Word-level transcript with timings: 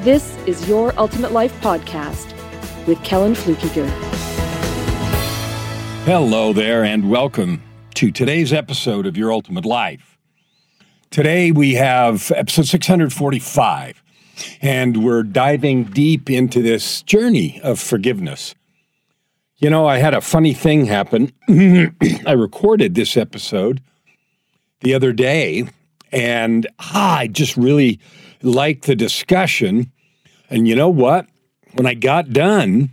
this 0.00 0.34
is 0.46 0.66
Your 0.66 0.98
Ultimate 0.98 1.30
Life 1.30 1.52
Podcast 1.60 2.34
with 2.86 3.02
Kellen 3.04 3.34
Fluckiger. 3.34 3.86
Hello 6.06 6.54
there, 6.54 6.82
and 6.82 7.10
welcome 7.10 7.62
to 7.96 8.10
today's 8.10 8.50
episode 8.50 9.04
of 9.04 9.18
Your 9.18 9.30
Ultimate 9.30 9.66
Life. 9.66 10.16
Today 11.10 11.52
we 11.52 11.74
have 11.74 12.32
episode 12.34 12.66
645, 12.66 14.02
and 14.62 15.04
we're 15.04 15.22
diving 15.22 15.84
deep 15.84 16.30
into 16.30 16.62
this 16.62 17.02
journey 17.02 17.60
of 17.62 17.78
forgiveness. 17.78 18.54
You 19.58 19.68
know, 19.68 19.86
I 19.86 19.98
had 19.98 20.14
a 20.14 20.22
funny 20.22 20.54
thing 20.54 20.86
happen. 20.86 21.30
I 22.26 22.32
recorded 22.32 22.94
this 22.94 23.18
episode 23.18 23.82
the 24.80 24.94
other 24.94 25.12
day, 25.12 25.68
and 26.10 26.66
ah, 26.78 27.18
I 27.18 27.26
just 27.26 27.58
really 27.58 28.00
liked 28.42 28.86
the 28.86 28.96
discussion. 28.96 29.92
And 30.48 30.66
you 30.66 30.74
know 30.74 30.88
what? 30.88 31.26
When 31.74 31.86
I 31.86 31.94
got 31.94 32.32
done, 32.32 32.90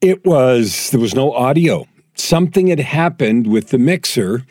it 0.00 0.24
was, 0.24 0.90
there 0.90 1.00
was 1.00 1.14
no 1.14 1.32
audio. 1.32 1.86
Something 2.14 2.68
had 2.68 2.80
happened 2.80 3.46
with 3.46 3.68
the 3.68 3.78
mixer 3.78 4.44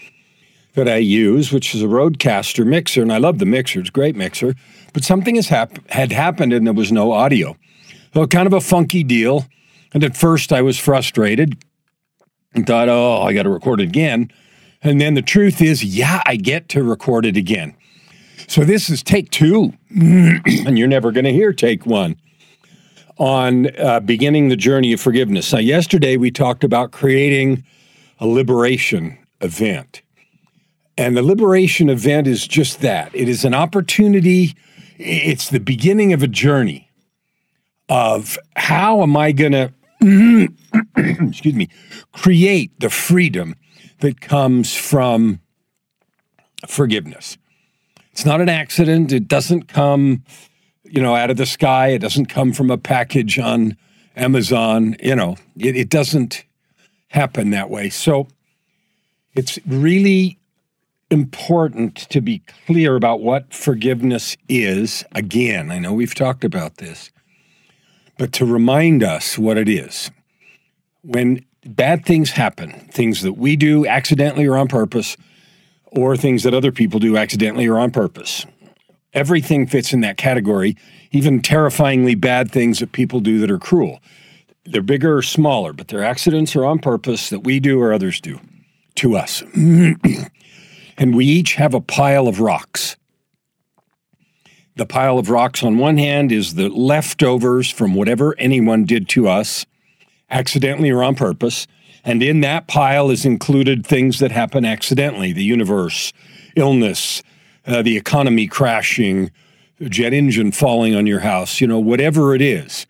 that 0.73 0.89
I 0.89 0.97
use, 0.97 1.51
which 1.51 1.73
is 1.73 1.81
a 1.81 1.87
Rodecaster 1.87 2.65
mixer, 2.65 3.01
and 3.01 3.13
I 3.13 3.17
love 3.17 3.39
the 3.39 3.45
mixer, 3.45 3.79
it's 3.79 3.89
a 3.89 3.93
great 3.93 4.15
mixer, 4.15 4.55
but 4.93 5.03
something 5.03 5.35
has 5.35 5.47
hap- 5.47 5.89
had 5.89 6.11
happened 6.11 6.51
and 6.53 6.67
there 6.67 6.73
was 6.73 6.91
no 6.91 7.11
audio. 7.11 7.55
So, 8.13 8.27
kind 8.27 8.47
of 8.47 8.53
a 8.53 8.61
funky 8.61 9.03
deal. 9.03 9.45
And 9.93 10.03
at 10.03 10.15
first, 10.15 10.51
I 10.51 10.61
was 10.61 10.77
frustrated 10.77 11.57
and 12.53 12.65
thought, 12.65 12.89
oh, 12.89 13.21
I 13.21 13.33
got 13.33 13.43
to 13.43 13.49
record 13.49 13.81
it 13.81 13.89
again. 13.89 14.31
And 14.81 14.99
then 15.01 15.13
the 15.13 15.21
truth 15.21 15.61
is, 15.61 15.83
yeah, 15.83 16.21
I 16.25 16.35
get 16.35 16.69
to 16.69 16.83
record 16.83 17.25
it 17.25 17.37
again. 17.37 17.75
So 18.47 18.63
this 18.63 18.89
is 18.89 19.03
take 19.03 19.31
two, 19.31 19.73
and 19.89 20.77
you're 20.77 20.87
never 20.87 21.11
going 21.11 21.25
to 21.25 21.33
hear 21.33 21.53
take 21.53 21.85
one 21.85 22.17
on 23.17 23.67
uh, 23.79 23.99
beginning 24.01 24.49
the 24.49 24.55
journey 24.55 24.93
of 24.93 24.99
forgiveness. 24.99 25.53
Now, 25.53 25.59
yesterday 25.59 26.17
we 26.17 26.31
talked 26.31 26.63
about 26.63 26.91
creating 26.91 27.63
a 28.19 28.27
liberation 28.27 29.17
event. 29.41 30.01
And 30.97 31.15
the 31.15 31.23
liberation 31.23 31.89
event 31.89 32.27
is 32.27 32.47
just 32.47 32.81
that 32.81 33.13
it 33.13 33.27
is 33.27 33.43
an 33.43 33.53
opportunity, 33.53 34.55
it's 34.97 35.49
the 35.49 35.59
beginning 35.59 36.13
of 36.13 36.23
a 36.23 36.27
journey 36.27 36.89
of 37.89 38.37
how 38.55 39.01
am 39.03 39.15
I 39.15 39.31
going 39.31 39.51
to, 39.51 39.73
excuse 40.97 41.53
me, 41.53 41.69
create 42.13 42.79
the 42.79 42.89
freedom 42.89 43.55
that 43.99 44.21
comes 44.21 44.75
from 44.75 45.39
forgiveness. 46.67 47.37
It's 48.15 48.25
not 48.25 48.39
an 48.39 48.47
accident. 48.47 49.11
It 49.11 49.27
doesn't 49.27 49.67
come, 49.67 50.23
you 50.85 51.01
know, 51.01 51.17
out 51.17 51.29
of 51.29 51.35
the 51.35 51.45
sky. 51.45 51.89
It 51.89 51.99
doesn't 51.99 52.27
come 52.27 52.53
from 52.53 52.71
a 52.71 52.77
package 52.77 53.37
on 53.37 53.75
Amazon. 54.15 54.95
You 55.03 55.17
know, 55.17 55.35
it, 55.57 55.75
it 55.75 55.89
doesn't 55.89 56.45
happen 57.09 57.49
that 57.49 57.69
way. 57.69 57.89
So 57.89 58.29
it's 59.33 59.59
really 59.65 60.39
important 61.11 61.97
to 62.11 62.21
be 62.21 62.41
clear 62.65 62.95
about 62.95 63.19
what 63.19 63.53
forgiveness 63.53 64.37
is. 64.47 65.03
Again, 65.11 65.69
I 65.69 65.79
know 65.79 65.91
we've 65.91 66.15
talked 66.15 66.45
about 66.45 66.77
this, 66.77 67.11
but 68.17 68.31
to 68.31 68.45
remind 68.45 69.03
us 69.03 69.37
what 69.37 69.57
it 69.57 69.67
is. 69.67 70.09
When 71.01 71.43
bad 71.65 72.05
things 72.05 72.31
happen, 72.31 72.71
things 72.93 73.23
that 73.23 73.33
we 73.33 73.57
do 73.57 73.85
accidentally 73.85 74.45
or 74.45 74.57
on 74.57 74.69
purpose, 74.69 75.17
or 75.91 76.15
things 76.17 76.43
that 76.43 76.53
other 76.53 76.71
people 76.71 76.99
do 76.99 77.17
accidentally 77.17 77.67
or 77.67 77.79
on 77.79 77.91
purpose. 77.91 78.45
Everything 79.13 79.65
fits 79.65 79.93
in 79.93 80.01
that 80.01 80.17
category, 80.17 80.75
even 81.11 81.41
terrifyingly 81.41 82.15
bad 82.15 82.51
things 82.51 82.79
that 82.79 82.91
people 82.91 83.21
do 83.21 83.39
that 83.39 83.49
are 83.49 83.59
cruel. 83.59 84.01
They're 84.65 84.81
bigger 84.81 85.17
or 85.17 85.21
smaller, 85.21 85.71
but 85.71 85.87
they're 85.87 86.03
accidents 86.03 86.55
or 86.55 86.65
on 86.65 86.79
purpose 86.79 87.29
that 87.29 87.43
we 87.43 87.59
do 87.59 87.81
or 87.81 87.93
others 87.93 88.19
do 88.19 88.39
to 88.95 89.15
us. 89.15 89.41
and 90.97 91.15
we 91.15 91.25
each 91.25 91.55
have 91.55 91.73
a 91.73 91.81
pile 91.81 92.27
of 92.27 92.39
rocks. 92.39 92.97
The 94.75 94.85
pile 94.85 95.17
of 95.17 95.29
rocks 95.29 95.63
on 95.63 95.77
one 95.77 95.97
hand 95.97 96.31
is 96.31 96.55
the 96.55 96.67
leftovers 96.67 97.69
from 97.69 97.95
whatever 97.95 98.35
anyone 98.37 98.83
did 98.83 99.07
to 99.09 99.27
us, 99.29 99.65
accidentally 100.29 100.89
or 100.89 101.01
on 101.01 101.15
purpose. 101.15 101.67
And 102.05 102.21
in 102.21 102.41
that 102.41 102.67
pile 102.67 103.09
is 103.09 103.25
included 103.25 103.85
things 103.85 104.19
that 104.19 104.31
happen 104.31 104.63
accidentally 104.63 105.33
the 105.33 105.43
universe, 105.43 106.13
illness, 106.55 107.23
uh, 107.65 107.81
the 107.81 107.97
economy 107.97 108.47
crashing, 108.47 109.31
jet 109.81 110.13
engine 110.13 110.51
falling 110.51 110.95
on 110.95 111.07
your 111.07 111.21
house, 111.21 111.59
you 111.59 111.67
know, 111.67 111.79
whatever 111.79 112.35
it 112.35 112.41
is. 112.41 112.85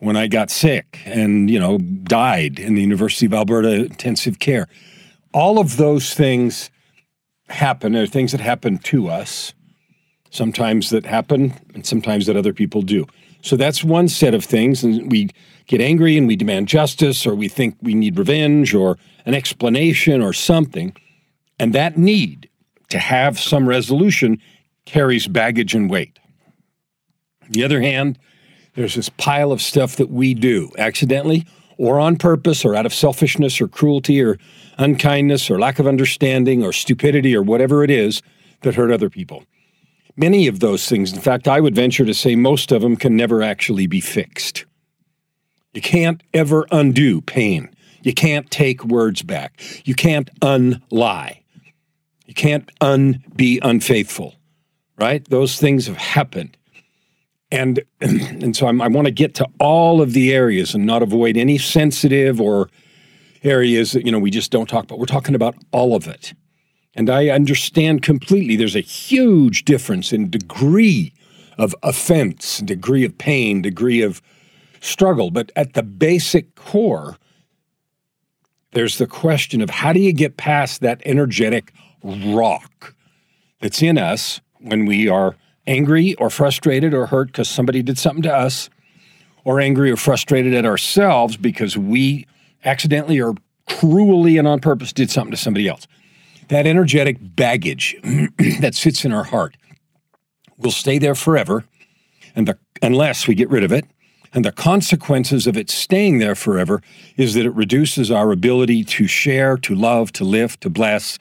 When 0.00 0.16
I 0.16 0.28
got 0.28 0.50
sick 0.50 1.00
and, 1.04 1.50
you 1.50 1.58
know, 1.58 1.78
died 1.78 2.58
in 2.58 2.74
the 2.74 2.80
University 2.80 3.26
of 3.26 3.34
Alberta 3.34 3.84
intensive 3.84 4.38
care, 4.38 4.68
all 5.34 5.58
of 5.58 5.76
those 5.76 6.14
things 6.14 6.70
happen. 7.48 7.96
Are 7.96 8.06
things 8.06 8.32
that 8.32 8.40
happen 8.40 8.78
to 8.78 9.08
us, 9.08 9.54
sometimes 10.30 10.90
that 10.90 11.04
happen, 11.04 11.52
and 11.74 11.84
sometimes 11.84 12.26
that 12.26 12.36
other 12.36 12.52
people 12.52 12.82
do. 12.82 13.06
So 13.42 13.56
that's 13.56 13.84
one 13.84 14.08
set 14.08 14.34
of 14.34 14.44
things. 14.44 14.84
And 14.84 15.10
we 15.10 15.30
get 15.68 15.80
angry 15.80 16.18
and 16.18 16.26
we 16.26 16.34
demand 16.34 16.66
justice, 16.66 17.24
or 17.26 17.34
we 17.34 17.46
think 17.46 17.76
we 17.80 17.94
need 17.94 18.18
revenge 18.18 18.74
or 18.74 18.98
an 19.24 19.34
explanation 19.34 20.20
or 20.20 20.32
something. 20.32 20.96
And 21.60 21.72
that 21.74 21.96
need 21.96 22.48
to 22.88 22.98
have 22.98 23.38
some 23.38 23.68
resolution 23.68 24.40
carries 24.86 25.28
baggage 25.28 25.74
and 25.74 25.88
weight. 25.88 26.18
On 27.42 27.52
the 27.52 27.62
other 27.62 27.80
hand, 27.80 28.18
there's 28.74 28.94
this 28.94 29.10
pile 29.10 29.52
of 29.52 29.60
stuff 29.60 29.96
that 29.96 30.10
we 30.10 30.34
do 30.34 30.72
accidentally 30.78 31.46
or 31.76 32.00
on 32.00 32.16
purpose 32.16 32.64
or 32.64 32.74
out 32.74 32.86
of 32.86 32.94
selfishness 32.94 33.60
or 33.60 33.68
cruelty 33.68 34.22
or 34.22 34.38
unkindness 34.78 35.50
or 35.50 35.58
lack 35.58 35.78
of 35.78 35.86
understanding 35.86 36.64
or 36.64 36.72
stupidity 36.72 37.36
or 37.36 37.42
whatever 37.42 37.84
it 37.84 37.90
is 37.90 38.22
that 38.62 38.74
hurt 38.74 38.90
other 38.90 39.10
people. 39.10 39.44
Many 40.16 40.48
of 40.48 40.60
those 40.60 40.88
things, 40.88 41.12
in 41.12 41.20
fact, 41.20 41.46
I 41.46 41.60
would 41.60 41.74
venture 41.74 42.04
to 42.04 42.14
say 42.14 42.34
most 42.34 42.72
of 42.72 42.82
them 42.82 42.96
can 42.96 43.16
never 43.16 43.42
actually 43.42 43.86
be 43.86 44.00
fixed. 44.00 44.64
You 45.72 45.80
can't 45.80 46.22
ever 46.32 46.66
undo 46.70 47.20
pain. 47.20 47.70
You 48.02 48.14
can't 48.14 48.50
take 48.50 48.84
words 48.84 49.22
back. 49.22 49.60
You 49.84 49.94
can't 49.94 50.30
unlie. 50.40 51.42
You 52.26 52.34
can't 52.34 52.70
un 52.80 53.22
be 53.34 53.58
unfaithful, 53.62 54.34
right? 54.98 55.24
Those 55.28 55.58
things 55.58 55.86
have 55.86 55.96
happened. 55.96 56.56
And, 57.50 57.80
and 58.00 58.56
so 58.56 58.66
I'm, 58.66 58.80
i 58.80 58.88
want 58.88 59.06
to 59.06 59.12
get 59.12 59.34
to 59.36 59.46
all 59.58 60.02
of 60.02 60.12
the 60.12 60.32
areas 60.32 60.74
and 60.74 60.84
not 60.86 61.02
avoid 61.02 61.36
any 61.36 61.58
sensitive 61.58 62.40
or 62.40 62.68
areas 63.42 63.92
that, 63.92 64.04
you 64.04 64.12
know, 64.12 64.18
we 64.18 64.30
just 64.30 64.50
don't 64.50 64.68
talk 64.68 64.84
about. 64.84 64.98
We're 64.98 65.06
talking 65.06 65.34
about 65.34 65.54
all 65.72 65.94
of 65.94 66.06
it. 66.06 66.34
And 66.94 67.08
I 67.08 67.28
understand 67.28 68.02
completely 68.02 68.56
there's 68.56 68.76
a 68.76 68.80
huge 68.80 69.64
difference 69.64 70.12
in 70.12 70.30
degree 70.30 71.12
of 71.56 71.74
offense, 71.82 72.58
degree 72.58 73.04
of 73.04 73.16
pain, 73.18 73.62
degree 73.62 74.02
of 74.02 74.20
struggle. 74.80 75.30
But 75.30 75.52
at 75.56 75.74
the 75.74 75.82
basic 75.82 76.54
core, 76.54 77.16
there's 78.72 78.98
the 78.98 79.06
question 79.06 79.60
of 79.60 79.70
how 79.70 79.92
do 79.92 80.00
you 80.00 80.12
get 80.12 80.36
past 80.36 80.80
that 80.80 81.00
energetic 81.04 81.72
rock 82.02 82.94
that's 83.60 83.82
in 83.82 83.98
us 83.98 84.40
when 84.60 84.86
we 84.86 85.08
are 85.08 85.36
angry 85.66 86.14
or 86.14 86.30
frustrated 86.30 86.94
or 86.94 87.06
hurt 87.06 87.28
because 87.28 87.48
somebody 87.48 87.82
did 87.82 87.98
something 87.98 88.22
to 88.22 88.34
us, 88.34 88.70
or 89.44 89.60
angry 89.60 89.90
or 89.90 89.96
frustrated 89.96 90.52
at 90.52 90.66
ourselves 90.66 91.36
because 91.36 91.76
we 91.76 92.26
accidentally 92.64 93.20
or 93.20 93.34
cruelly 93.66 94.36
and 94.36 94.48
on 94.48 94.60
purpose 94.60 94.92
did 94.92 95.10
something 95.10 95.30
to 95.30 95.36
somebody 95.36 95.68
else. 95.68 95.86
That 96.48 96.66
energetic 96.66 97.16
baggage 97.20 97.96
that 98.60 98.74
sits 98.74 99.04
in 99.04 99.12
our 99.12 99.24
heart 99.24 99.56
will 100.56 100.70
stay 100.70 100.98
there 100.98 101.14
forever, 101.14 101.64
and 102.34 102.48
the, 102.48 102.58
unless 102.82 103.26
we 103.26 103.34
get 103.34 103.48
rid 103.48 103.64
of 103.64 103.72
it 103.72 103.84
and 104.34 104.44
the 104.44 104.52
consequences 104.52 105.46
of 105.46 105.56
it 105.56 105.70
staying 105.70 106.18
there 106.18 106.34
forever 106.34 106.82
is 107.16 107.34
that 107.34 107.46
it 107.46 107.54
reduces 107.54 108.10
our 108.10 108.30
ability 108.30 108.84
to 108.84 109.06
share, 109.06 109.56
to 109.58 109.74
love, 109.74 110.12
to 110.12 110.24
lift, 110.24 110.60
to 110.62 110.70
bless, 110.70 111.18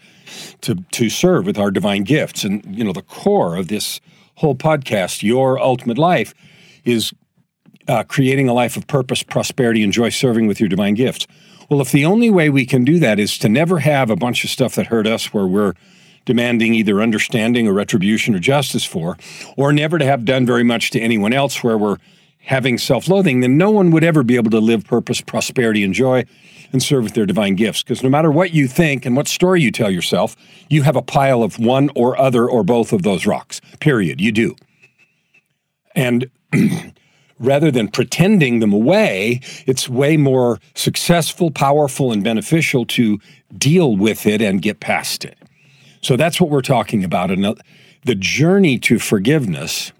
to, 0.61 0.75
to 0.91 1.09
serve 1.09 1.45
with 1.45 1.57
our 1.57 1.71
divine 1.71 2.03
gifts. 2.03 2.43
And, 2.43 2.63
you 2.75 2.83
know, 2.83 2.93
the 2.93 3.01
core 3.01 3.55
of 3.55 3.69
this 3.69 4.01
whole 4.35 4.55
podcast, 4.55 5.23
Your 5.23 5.59
Ultimate 5.59 5.97
Life, 5.97 6.33
is 6.83 7.13
uh, 7.87 8.03
creating 8.03 8.49
a 8.49 8.53
life 8.53 8.75
of 8.75 8.87
purpose, 8.87 9.23
prosperity, 9.23 9.83
and 9.83 9.93
joy, 9.93 10.09
serving 10.09 10.47
with 10.47 10.59
your 10.59 10.69
divine 10.69 10.93
gifts. 10.93 11.25
Well, 11.69 11.81
if 11.81 11.91
the 11.91 12.05
only 12.05 12.29
way 12.29 12.49
we 12.49 12.65
can 12.65 12.83
do 12.83 12.99
that 12.99 13.19
is 13.19 13.37
to 13.39 13.49
never 13.49 13.79
have 13.79 14.09
a 14.09 14.15
bunch 14.15 14.43
of 14.43 14.49
stuff 14.49 14.75
that 14.75 14.87
hurt 14.87 15.07
us 15.07 15.33
where 15.33 15.47
we're 15.47 15.73
demanding 16.25 16.73
either 16.73 17.01
understanding 17.01 17.67
or 17.67 17.73
retribution 17.73 18.35
or 18.35 18.39
justice 18.39 18.83
for, 18.83 19.17
or 19.55 19.71
never 19.71 19.97
to 19.97 20.05
have 20.05 20.25
done 20.25 20.45
very 20.45 20.63
much 20.63 20.91
to 20.91 20.99
anyone 20.99 21.33
else 21.33 21.63
where 21.63 21.77
we're 21.77 21.97
having 22.47 22.77
self 22.77 23.07
loathing, 23.07 23.41
then 23.41 23.57
no 23.57 23.69
one 23.69 23.91
would 23.91 24.03
ever 24.03 24.23
be 24.23 24.35
able 24.35 24.49
to 24.51 24.59
live 24.59 24.85
purpose, 24.85 25.21
prosperity, 25.21 25.83
and 25.83 25.93
joy 25.93 26.25
and 26.73 26.81
serve 26.81 27.03
with 27.03 27.13
their 27.13 27.25
divine 27.25 27.55
gifts. 27.55 27.83
Because 27.83 28.03
no 28.03 28.09
matter 28.09 28.31
what 28.31 28.53
you 28.53 28.67
think 28.67 29.05
and 29.05 29.15
what 29.15 29.27
story 29.27 29.61
you 29.61 29.71
tell 29.71 29.91
yourself, 29.91 30.35
you 30.69 30.83
have 30.83 30.95
a 30.95 31.01
pile 31.01 31.43
of 31.43 31.59
one 31.59 31.89
or 31.95 32.19
other 32.19 32.49
or 32.49 32.63
both 32.63 32.91
of 32.91 33.03
those 33.03 33.25
rocks, 33.25 33.61
period. 33.79 34.19
You 34.19 34.31
do. 34.31 34.55
And 35.95 36.29
rather 37.39 37.71
than 37.71 37.89
pretending 37.89 38.59
them 38.59 38.73
away, 38.73 39.41
it's 39.65 39.87
way 39.87 40.17
more 40.17 40.59
successful, 40.73 41.51
powerful, 41.51 42.11
and 42.11 42.23
beneficial 42.23 42.85
to 42.85 43.19
deal 43.57 43.95
with 43.95 44.25
it 44.25 44.41
and 44.41 44.61
get 44.61 44.79
past 44.79 45.25
it. 45.25 45.37
So 46.01 46.15
that's 46.15 46.39
what 46.39 46.49
we're 46.49 46.61
talking 46.61 47.03
about. 47.03 47.31
And 47.31 47.59
the 48.05 48.15
journey 48.15 48.77
to 48.79 48.99
forgiveness 48.99 49.91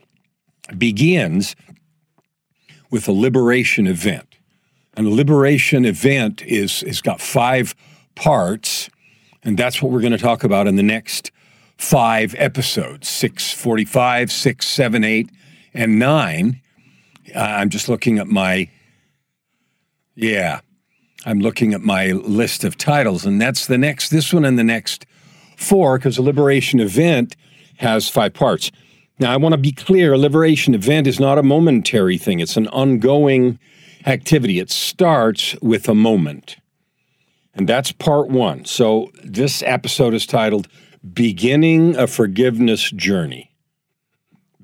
begins 0.78 1.56
with 2.90 3.08
a 3.08 3.12
liberation 3.12 3.88
event. 3.88 4.38
And 4.96 5.08
a 5.08 5.12
liberation 5.12 5.86
event 5.86 6.42
is 6.44 6.82
has 6.82 7.02
got 7.02 7.22
five 7.22 7.76
parts, 8.16 8.90
and 9.44 9.58
that's 9.58 9.82
what 9.82 9.92
we're 9.92 10.02
going 10.02 10.12
to 10.12 10.18
talk 10.18 10.44
about 10.44 10.68
in 10.68 10.76
the 10.76 10.84
next 10.84 11.32
five 11.78 12.34
episodes 12.38 13.08
645, 13.08 14.32
6, 14.32 14.68
7, 14.68 15.04
8, 15.04 15.30
and 15.74 16.00
9. 16.00 16.62
Uh, 17.36 17.40
I'm 17.40 17.70
just 17.70 17.88
looking 17.88 18.18
at 18.18 18.28
my, 18.28 18.70
yeah, 20.16 20.62
I'm 21.26 21.40
looking 21.40 21.74
at 21.74 21.82
my 21.82 22.12
list 22.14 22.64
of 22.64 22.78
titles, 22.78 23.26
and 23.26 23.40
that's 23.40 23.68
the 23.68 23.78
next, 23.78 24.10
this 24.10 24.34
one 24.34 24.46
and 24.46 24.58
the 24.58 24.64
next 24.64 25.06
four, 25.56 25.98
because 25.98 26.18
a 26.18 26.22
liberation 26.22 26.80
event 26.80 27.36
has 27.78 28.10
five 28.10 28.34
parts. 28.34 28.72
Now, 29.20 29.34
I 29.34 29.38
want 29.38 29.54
to 29.54 29.58
be 29.58 29.72
clear 29.72 30.14
a 30.14 30.18
liberation 30.18 30.76
event 30.76 31.08
is 31.08 31.20
not 31.20 31.38
a 31.38 31.44
momentary 31.44 32.18
thing, 32.18 32.40
it's 32.40 32.58
an 32.58 32.68
ongoing 32.68 33.60
activity. 34.06 34.60
It 34.60 34.70
starts 34.70 35.56
with 35.62 35.90
a 35.90 35.96
moment. 35.96 36.58
And 37.56 37.68
that's 37.68 37.92
part 37.92 38.30
one. 38.30 38.66
So, 38.66 39.12
this 39.24 39.64
episode 39.64 40.14
is 40.14 40.26
titled 40.26 40.68
Beginning 41.14 41.96
a 41.96 42.08
Forgiveness 42.08 42.92
Journey 42.92 43.52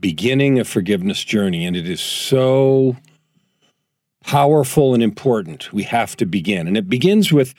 beginning 0.03 0.59
a 0.59 0.65
forgiveness 0.65 1.23
journey, 1.23 1.65
and 1.65 1.77
it 1.77 1.89
is 1.89 2.01
so 2.01 2.97
powerful 4.25 4.93
and 4.93 5.01
important. 5.01 5.71
We 5.71 5.83
have 5.83 6.17
to 6.17 6.25
begin. 6.25 6.67
And 6.67 6.75
it 6.75 6.89
begins 6.89 7.31
with 7.31 7.53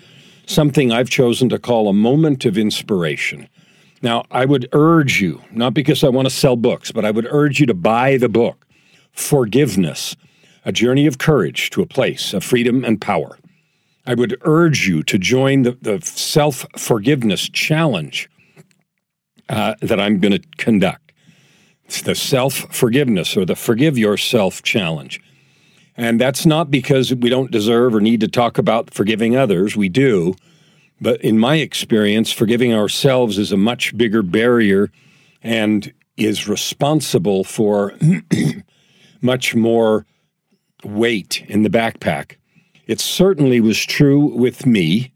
something 0.44 0.92
I've 0.92 1.08
chosen 1.08 1.48
to 1.48 1.58
call 1.58 1.88
a 1.88 1.94
moment 1.94 2.44
of 2.44 2.58
inspiration. 2.58 3.48
Now, 4.02 4.24
I 4.30 4.44
would 4.44 4.68
urge 4.72 5.20
you, 5.20 5.42
not 5.50 5.74
because 5.74 6.04
I 6.04 6.08
want 6.08 6.26
to 6.26 6.34
sell 6.34 6.56
books, 6.56 6.92
but 6.92 7.04
I 7.04 7.10
would 7.10 7.26
urge 7.30 7.60
you 7.60 7.66
to 7.66 7.74
buy 7.74 8.16
the 8.16 8.28
book, 8.28 8.66
Forgiveness 9.12 10.16
A 10.64 10.72
Journey 10.72 11.06
of 11.06 11.18
Courage 11.18 11.70
to 11.70 11.82
a 11.82 11.86
Place 11.86 12.34
of 12.34 12.44
Freedom 12.44 12.84
and 12.84 13.00
Power. 13.00 13.38
I 14.06 14.14
would 14.14 14.36
urge 14.42 14.86
you 14.86 15.02
to 15.04 15.18
join 15.18 15.62
the, 15.62 15.78
the 15.80 16.00
self 16.02 16.66
forgiveness 16.76 17.48
challenge 17.48 18.28
uh, 19.48 19.74
that 19.80 19.98
I'm 19.98 20.20
going 20.20 20.32
to 20.32 20.48
conduct. 20.58 21.12
It's 21.86 22.02
the 22.02 22.14
self 22.14 22.54
forgiveness 22.74 23.36
or 23.36 23.44
the 23.44 23.56
forgive 23.56 23.96
yourself 23.96 24.62
challenge. 24.62 25.20
And 25.96 26.20
that's 26.20 26.44
not 26.44 26.70
because 26.70 27.14
we 27.14 27.30
don't 27.30 27.50
deserve 27.50 27.94
or 27.94 28.00
need 28.00 28.20
to 28.20 28.28
talk 28.28 28.58
about 28.58 28.92
forgiving 28.92 29.36
others. 29.36 29.76
We 29.76 29.88
do. 29.88 30.34
But 31.04 31.20
in 31.20 31.38
my 31.38 31.56
experience, 31.56 32.32
forgiving 32.32 32.72
ourselves 32.72 33.36
is 33.36 33.52
a 33.52 33.58
much 33.58 33.94
bigger 33.94 34.22
barrier 34.22 34.90
and 35.42 35.92
is 36.16 36.48
responsible 36.48 37.44
for 37.44 37.92
much 39.20 39.54
more 39.54 40.06
weight 40.82 41.44
in 41.46 41.62
the 41.62 41.68
backpack. 41.68 42.36
It 42.86 43.00
certainly 43.00 43.60
was 43.60 43.84
true 43.84 44.34
with 44.34 44.64
me. 44.64 45.12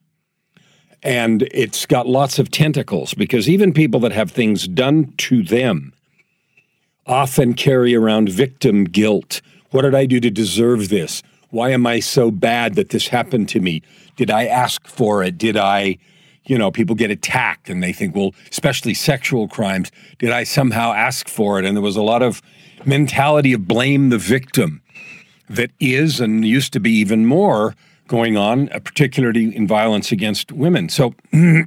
And 1.03 1.49
it's 1.53 1.87
got 1.87 2.07
lots 2.07 2.39
of 2.39 2.51
tentacles 2.51 3.15
because 3.15 3.49
even 3.49 3.73
people 3.73 4.01
that 4.01 4.13
have 4.13 4.31
things 4.31 4.69
done 4.69 5.15
to 5.17 5.43
them 5.43 5.95
often 7.07 7.55
carry 7.55 7.95
around 7.95 8.29
victim 8.29 8.85
guilt. 8.85 9.41
What 9.71 9.83
did 9.83 9.95
I 9.95 10.05
do 10.05 10.21
to 10.21 10.29
deserve 10.29 10.91
this? 10.91 11.23
Why 11.51 11.71
am 11.71 11.87
I 11.87 12.01
so 12.01 12.31
bad 12.31 12.75
that 12.75 12.91
this 12.91 13.09
happened 13.09 13.49
to 13.51 13.61
me? 13.61 13.83
Did 14.17 14.31
I 14.31 14.47
ask 14.47 14.87
for 14.87 15.23
it? 15.23 15.39
Did 15.39 15.57
I, 15.57 15.99
you 16.45 16.59
know, 16.59 16.71
people 16.71 16.95
get 16.95 17.11
attacked 17.11 17.71
and 17.71 17.83
they 17.83 17.93
think, 17.93 18.15
well, 18.15 18.35
especially 18.51 18.95
sexual 18.95 19.49
crimes, 19.49 19.91
did 20.19 20.31
I 20.31 20.45
somehow 20.45 20.93
ask 20.93 21.29
for 21.29 21.59
it? 21.59 21.65
And 21.65 21.77
there 21.77 21.83
was 21.83 21.97
a 21.97 22.03
lot 22.03 22.23
of 22.23 22.43
mentality 22.85 23.53
of 23.53 23.67
blame 23.67 24.11
the 24.11 24.19
victim 24.19 24.83
that 25.49 25.71
is 25.81 26.21
and 26.21 26.45
used 26.45 26.73
to 26.75 26.81
be 26.81 26.93
even 26.93 27.25
more 27.27 27.75
going 28.07 28.37
on, 28.37 28.69
uh, 28.71 28.79
particularly 28.81 29.55
in 29.55 29.67
violence 29.67 30.13
against 30.13 30.53
women. 30.53 30.89
So 30.89 31.15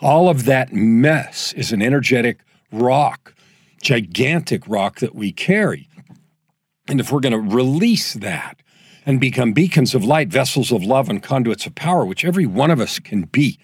all 0.00 0.28
of 0.28 0.44
that 0.46 0.72
mess 0.72 1.52
is 1.52 1.72
an 1.72 1.82
energetic 1.82 2.40
rock 2.72 3.34
gigantic 3.80 4.66
rock 4.68 5.00
that 5.00 5.14
we 5.14 5.32
carry. 5.32 5.88
And 6.88 7.00
if 7.00 7.10
we're 7.10 7.20
going 7.20 7.32
to 7.32 7.56
release 7.56 8.14
that 8.14 8.58
and 9.06 9.20
become 9.20 9.52
beacons 9.52 9.94
of 9.94 10.04
light, 10.04 10.28
vessels 10.28 10.72
of 10.72 10.82
love, 10.82 11.08
and 11.08 11.22
conduits 11.22 11.66
of 11.66 11.74
power, 11.74 12.04
which 12.04 12.24
every 12.24 12.46
one 12.46 12.70
of 12.70 12.80
us 12.80 12.98
can 12.98 13.22
be, 13.22 13.58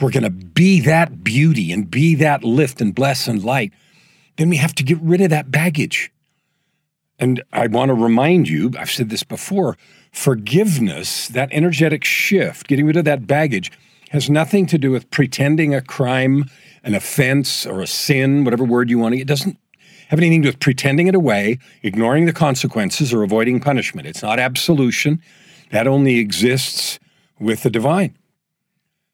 we're 0.00 0.10
going 0.10 0.22
to 0.22 0.30
be 0.30 0.80
that 0.80 1.22
beauty 1.22 1.72
and 1.72 1.90
be 1.90 2.14
that 2.14 2.42
lift 2.42 2.80
and 2.80 2.94
bless 2.94 3.28
and 3.28 3.44
light, 3.44 3.72
then 4.36 4.48
we 4.48 4.56
have 4.56 4.74
to 4.74 4.82
get 4.82 4.98
rid 5.02 5.20
of 5.20 5.30
that 5.30 5.50
baggage. 5.50 6.10
And 7.18 7.42
I 7.52 7.66
want 7.66 7.90
to 7.90 7.94
remind 7.94 8.48
you, 8.48 8.72
I've 8.78 8.90
said 8.90 9.10
this 9.10 9.22
before 9.22 9.76
forgiveness, 10.10 11.28
that 11.28 11.50
energetic 11.52 12.02
shift, 12.02 12.66
getting 12.66 12.86
rid 12.86 12.96
of 12.96 13.04
that 13.04 13.26
baggage, 13.26 13.70
has 14.10 14.30
nothing 14.30 14.66
to 14.66 14.78
do 14.78 14.90
with 14.90 15.10
pretending 15.10 15.74
a 15.74 15.82
crime 15.82 16.46
an 16.82 16.94
offense 16.94 17.66
or 17.66 17.80
a 17.80 17.86
sin, 17.86 18.44
whatever 18.44 18.64
word 18.64 18.90
you 18.90 18.98
want 18.98 19.14
to, 19.14 19.20
it 19.20 19.26
doesn't 19.26 19.58
have 20.10 20.18
anything 20.18 20.42
to 20.42 20.46
do 20.46 20.48
with 20.50 20.60
pretending 20.60 21.06
it 21.06 21.14
away, 21.14 21.58
ignoring 21.84 22.26
the 22.26 22.32
consequences, 22.32 23.14
or 23.14 23.22
avoiding 23.22 23.60
punishment. 23.60 24.08
It's 24.08 24.22
not 24.22 24.40
absolution. 24.40 25.22
That 25.70 25.86
only 25.86 26.18
exists 26.18 26.98
with 27.38 27.62
the 27.62 27.70
divine. 27.70 28.18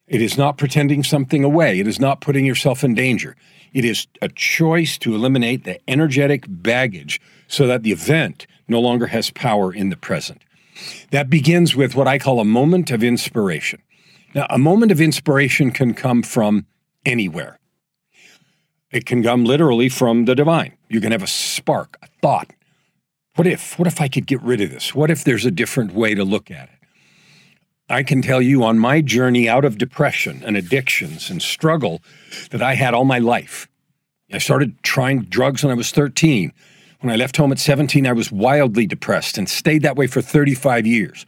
It 0.06 0.22
is 0.22 0.38
not 0.38 0.56
pretending 0.56 1.04
something 1.04 1.44
away. 1.44 1.80
It 1.80 1.86
is 1.86 2.00
not 2.00 2.22
putting 2.22 2.46
yourself 2.46 2.82
in 2.82 2.94
danger. 2.94 3.36
It 3.74 3.84
is 3.84 4.06
a 4.22 4.30
choice 4.30 4.96
to 4.98 5.14
eliminate 5.14 5.64
the 5.64 5.78
energetic 5.86 6.46
baggage 6.48 7.20
so 7.46 7.66
that 7.66 7.82
the 7.82 7.92
event 7.92 8.46
no 8.66 8.80
longer 8.80 9.08
has 9.08 9.30
power 9.30 9.74
in 9.74 9.90
the 9.90 9.96
present. 9.98 10.42
That 11.10 11.28
begins 11.28 11.76
with 11.76 11.94
what 11.94 12.08
I 12.08 12.18
call 12.18 12.40
a 12.40 12.44
moment 12.44 12.90
of 12.90 13.04
inspiration. 13.04 13.82
Now, 14.34 14.46
a 14.48 14.58
moment 14.58 14.92
of 14.92 15.00
inspiration 15.00 15.72
can 15.72 15.92
come 15.92 16.22
from 16.22 16.64
anywhere. 17.04 17.58
It 18.90 19.04
can 19.04 19.22
come 19.22 19.44
literally 19.44 19.90
from 19.90 20.24
the 20.24 20.34
divine. 20.34 20.75
You 20.88 21.00
can 21.00 21.12
have 21.12 21.22
a 21.22 21.26
spark, 21.26 21.98
a 22.02 22.08
thought. 22.22 22.52
What 23.34 23.46
if? 23.46 23.78
What 23.78 23.88
if 23.88 24.00
I 24.00 24.08
could 24.08 24.26
get 24.26 24.40
rid 24.42 24.60
of 24.60 24.70
this? 24.70 24.94
What 24.94 25.10
if 25.10 25.24
there's 25.24 25.44
a 25.44 25.50
different 25.50 25.92
way 25.92 26.14
to 26.14 26.24
look 26.24 26.50
at 26.50 26.68
it? 26.68 26.76
I 27.88 28.02
can 28.02 28.22
tell 28.22 28.42
you 28.42 28.64
on 28.64 28.78
my 28.78 29.00
journey 29.00 29.48
out 29.48 29.64
of 29.64 29.78
depression 29.78 30.42
and 30.44 30.56
addictions 30.56 31.30
and 31.30 31.40
struggle 31.40 32.02
that 32.50 32.62
I 32.62 32.74
had 32.74 32.94
all 32.94 33.04
my 33.04 33.18
life. 33.18 33.68
I 34.32 34.38
started 34.38 34.82
trying 34.82 35.22
drugs 35.22 35.62
when 35.62 35.70
I 35.70 35.76
was 35.76 35.92
13. 35.92 36.52
When 37.00 37.12
I 37.12 37.16
left 37.16 37.36
home 37.36 37.52
at 37.52 37.60
17, 37.60 38.06
I 38.06 38.12
was 38.12 38.32
wildly 38.32 38.86
depressed 38.86 39.38
and 39.38 39.48
stayed 39.48 39.82
that 39.82 39.96
way 39.96 40.08
for 40.08 40.20
35 40.20 40.86
years. 40.86 41.24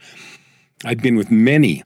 I've 0.83 1.01
been 1.01 1.15
with 1.15 1.31
many 1.31 1.83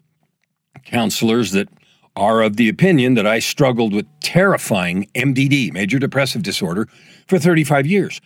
counselors 0.85 1.51
that 1.51 1.69
are 2.15 2.41
of 2.41 2.57
the 2.57 2.69
opinion 2.69 3.15
that 3.15 3.25
I 3.25 3.39
struggled 3.39 3.93
with 3.93 4.05
terrifying 4.19 5.07
MDD, 5.15 5.73
major 5.73 5.99
depressive 5.99 6.43
disorder, 6.43 6.87
for 7.27 7.39
35 7.39 7.87
years 7.87 8.21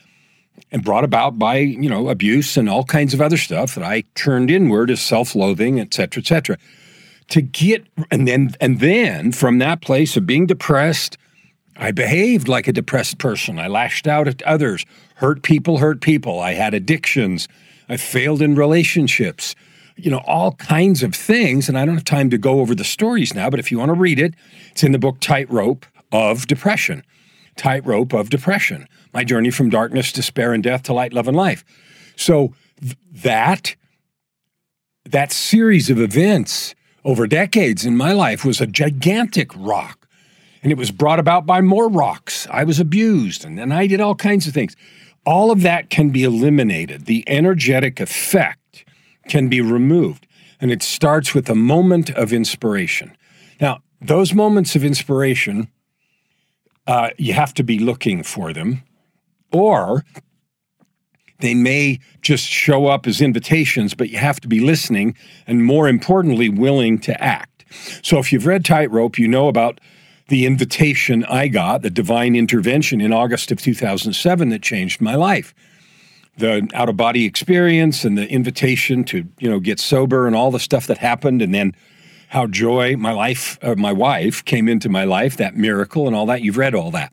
and 0.72 0.84
brought 0.84 1.04
about 1.04 1.38
by, 1.40 1.58
you 1.58 1.90
know, 1.90 2.10
abuse 2.10 2.58
and 2.58 2.70
all 2.70 2.84
kinds 2.84 3.14
of 3.14 3.22
other 3.22 3.38
stuff 3.38 3.76
that 3.76 3.84
I 3.84 4.02
turned 4.16 4.52
inward 4.52 4.90
as 4.90 5.02
self-loathing, 5.02 5.80
et 5.80 5.94
cetera, 5.94 6.22
et 6.22 6.28
cetera. 6.28 6.58
To 7.30 7.42
get 7.42 7.86
and 8.10 8.28
then 8.28 8.56
and 8.62 8.80
then 8.80 9.32
from 9.32 9.60
that 9.60 9.82
place 9.82 10.16
of 10.16 10.26
being 10.26 10.46
depressed, 10.46 11.18
I 11.76 11.92
behaved 11.92 12.48
like 12.48 12.68
a 12.68 12.74
depressed 12.74 13.18
person. 13.18 13.60
I 13.60 13.68
lashed 13.68 14.08
out 14.08 14.28
at 14.28 14.42
others, 14.44 14.86
hurt 15.16 15.44
people, 15.44 15.78
hurt 15.78 16.02
people. 16.02 16.40
I 16.40 16.54
had 16.54 16.74
addictions. 16.74 17.48
I 17.90 17.98
failed 17.98 18.42
in 18.42 18.56
relationships 18.56 19.56
you 19.98 20.12
know, 20.12 20.22
all 20.26 20.54
kinds 20.54 21.04
of 21.04 21.14
things. 21.14 21.68
And 21.68 21.78
I 21.78 21.86
don't 21.86 21.96
have 21.96 22.06
time 22.06 22.30
to 22.30 22.38
go 22.38 22.60
over 22.60 22.76
the 22.76 22.84
stories 22.84 23.34
now, 23.34 23.50
but 23.50 23.60
if 23.60 23.72
you 23.72 23.80
want 23.80 23.90
to 23.90 23.94
read 23.94 24.20
it, 24.20 24.36
it's 24.72 24.84
in 24.84 24.92
the 24.92 25.00
book 25.00 25.20
Tightrope 25.20 25.86
of 26.12 26.48
Depression. 26.48 27.04
Tightrope 27.56 28.14
of 28.14 28.30
Depression 28.30 28.88
My 29.14 29.24
Journey 29.24 29.50
from 29.50 29.70
Darkness, 29.70 30.12
Despair, 30.12 30.54
and 30.54 30.64
Death 30.64 30.84
to 30.84 30.94
Light, 30.94 31.12
Love, 31.12 31.28
and 31.28 31.36
Life. 31.36 31.66
So 32.16 32.54
that 33.12 33.76
that 35.06 35.32
series 35.32 35.90
of 35.90 36.00
events 36.00 36.76
over 37.06 37.26
decades 37.28 37.86
in 37.86 37.96
my 37.96 38.12
life 38.12 38.44
was 38.44 38.60
a 38.60 38.68
gigantic 38.68 39.56
rock. 39.56 40.08
And 40.62 40.72
it 40.72 40.78
was 40.78 40.92
brought 40.92 41.20
about 41.20 41.46
by 41.46 41.62
more 41.62 41.88
rocks. 41.88 42.46
I 42.52 42.66
was 42.66 42.80
abused 42.80 43.46
and 43.46 43.58
then 43.58 43.72
I 43.72 43.88
did 43.88 44.02
all 44.02 44.16
kinds 44.16 44.48
of 44.48 44.54
things. 44.54 44.76
All 45.26 45.50
of 45.50 45.62
that 45.62 45.90
can 45.90 46.10
be 46.10 46.24
eliminated. 46.24 47.06
The 47.06 47.24
energetic 47.28 48.00
effect 48.00 48.67
can 49.28 49.48
be 49.50 49.62
removed. 49.62 50.28
And 50.60 50.72
it 50.72 50.82
starts 50.82 51.34
with 51.34 51.50
a 51.50 51.56
moment 51.56 52.10
of 52.12 52.34
inspiration. 52.34 53.16
Now, 53.62 53.82
those 54.02 54.34
moments 54.34 54.76
of 54.76 54.84
inspiration, 54.84 55.70
uh, 56.86 57.10
you 57.18 57.34
have 57.34 57.54
to 57.56 57.64
be 57.64 57.80
looking 57.80 58.24
for 58.24 58.54
them, 58.54 58.84
or 59.52 60.04
they 61.40 61.54
may 61.54 62.00
just 62.22 62.46
show 62.46 62.88
up 62.88 63.06
as 63.06 63.22
invitations, 63.22 63.94
but 63.94 64.10
you 64.10 64.18
have 64.18 64.40
to 64.42 64.48
be 64.48 64.60
listening 64.60 65.16
and, 65.46 65.64
more 65.64 65.88
importantly, 65.88 66.50
willing 66.50 66.98
to 67.00 67.24
act. 67.24 67.66
So, 68.02 68.18
if 68.18 68.32
you've 68.32 68.46
read 68.46 68.66
Tightrope, 68.66 69.20
you 69.20 69.28
know 69.28 69.48
about 69.48 69.80
the 70.30 70.46
invitation 70.46 71.24
I 71.26 71.48
got, 71.48 71.82
the 71.82 71.90
divine 71.90 72.36
intervention 72.36 73.02
in 73.02 73.14
August 73.14 73.52
of 73.52 73.62
2007 73.62 74.50
that 74.50 74.62
changed 74.62 75.02
my 75.02 75.16
life. 75.16 75.54
The 76.38 76.70
out 76.74 76.90
of 76.90 76.98
body 76.98 77.26
experience 77.26 78.06
and 78.06 78.18
the 78.18 78.28
invitation 78.30 79.04
to, 79.06 79.28
you 79.40 79.50
know, 79.50 79.60
get 79.60 79.80
sober 79.80 80.28
and 80.28 80.36
all 80.36 80.52
the 80.52 80.60
stuff 80.60 80.88
that 80.88 81.00
happened. 81.00 81.42
And 81.42 81.54
then 81.54 81.74
how 82.30 82.48
joy, 82.48 82.96
my 82.98 83.12
life, 83.12 83.58
uh, 83.62 83.76
my 83.76 83.92
wife 83.92 84.44
came 84.46 84.68
into 84.68 84.90
my 84.90 85.04
life, 85.04 85.38
that 85.38 85.56
miracle 85.56 86.08
and 86.08 86.16
all 86.16 86.26
that. 86.28 86.42
You've 86.42 86.58
read 86.58 86.76
all 86.76 86.92
that. 86.92 87.12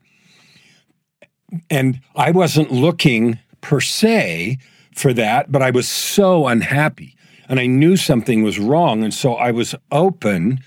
And 1.71 2.01
I 2.17 2.33
wasn't 2.33 2.71
looking 2.71 3.39
per 3.61 3.81
se 3.81 4.59
for 4.95 5.13
that, 5.15 5.51
but 5.51 5.63
I 5.63 5.71
was 5.71 5.89
so 5.89 6.47
unhappy 6.47 7.17
and 7.49 7.61
I 7.61 7.67
knew 7.67 7.97
something 7.97 8.43
was 8.43 8.59
wrong. 8.59 9.05
And 9.05 9.13
so 9.13 9.35
I 9.35 9.51
was 9.51 9.75
open 9.91 10.61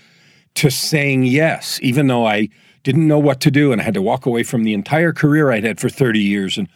to 0.54 0.70
saying 0.70 1.24
yes, 1.24 1.78
even 1.82 2.06
though 2.06 2.26
I 2.26 2.48
didn't 2.82 3.06
know 3.06 3.18
what 3.18 3.40
to 3.40 3.50
do 3.50 3.72
and 3.72 3.80
I 3.80 3.84
had 3.84 3.94
to 3.94 4.02
walk 4.02 4.26
away 4.26 4.42
from 4.42 4.64
the 4.64 4.74
entire 4.74 5.12
career 5.12 5.50
I'd 5.50 5.64
had 5.64 5.80
for 5.80 5.88
30 5.88 6.20
years 6.20 6.56
and 6.56 6.68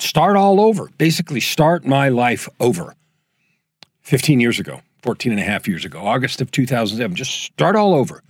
start 0.00 0.36
all 0.36 0.60
over, 0.60 0.88
basically 0.98 1.40
start 1.40 1.84
my 1.84 2.08
life 2.08 2.48
over 2.58 2.94
15 4.02 4.40
years 4.40 4.58
ago, 4.58 4.80
14 5.02 5.32
and 5.32 5.40
a 5.40 5.44
half 5.44 5.68
years 5.68 5.84
ago, 5.84 6.00
August 6.00 6.40
of 6.40 6.50
2007, 6.50 7.16
just 7.16 7.30
start 7.30 7.76
all 7.76 7.94
over. 7.94 8.22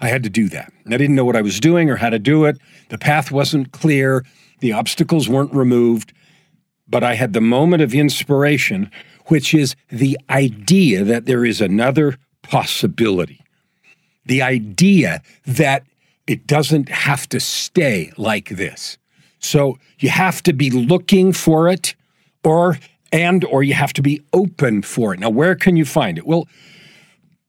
I 0.00 0.08
had 0.08 0.22
to 0.24 0.30
do 0.30 0.48
that. 0.50 0.72
I 0.86 0.96
didn't 0.96 1.14
know 1.14 1.24
what 1.24 1.36
I 1.36 1.42
was 1.42 1.58
doing 1.58 1.88
or 1.90 1.96
how 1.96 2.10
to 2.10 2.18
do 2.18 2.44
it. 2.44 2.58
The 2.90 2.98
path 2.98 3.30
wasn't 3.30 3.72
clear. 3.72 4.24
The 4.60 4.72
obstacles 4.72 5.28
weren't 5.28 5.54
removed 5.54 6.12
but 6.88 7.02
I 7.02 7.14
had 7.14 7.32
the 7.32 7.40
moment 7.40 7.82
of 7.82 7.94
inspiration, 7.94 8.90
which 9.26 9.52
is 9.52 9.74
the 9.88 10.18
idea 10.30 11.04
that 11.04 11.26
there 11.26 11.44
is 11.44 11.60
another 11.60 12.16
possibility. 12.42 13.40
The 14.24 14.42
idea 14.42 15.22
that 15.46 15.84
it 16.26 16.46
doesn't 16.46 16.88
have 16.88 17.28
to 17.30 17.40
stay 17.40 18.12
like 18.16 18.50
this. 18.50 18.98
So 19.38 19.78
you 19.98 20.08
have 20.08 20.42
to 20.44 20.52
be 20.52 20.70
looking 20.70 21.32
for 21.32 21.68
it 21.68 21.94
or 22.44 22.78
and 23.12 23.44
or 23.44 23.62
you 23.62 23.74
have 23.74 23.92
to 23.94 24.02
be 24.02 24.22
open 24.32 24.82
for 24.82 25.14
it. 25.14 25.20
Now 25.20 25.30
where 25.30 25.54
can 25.54 25.76
you 25.76 25.84
find 25.84 26.18
it? 26.18 26.26
Well, 26.26 26.48